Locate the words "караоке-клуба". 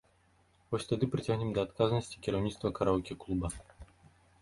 2.83-3.47